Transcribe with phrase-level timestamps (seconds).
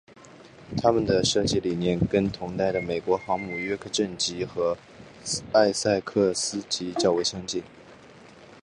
[0.81, 4.75] 它们的设计理念跟同代的美国航母约克镇级和
[5.53, 7.61] 艾塞克斯级较为相近。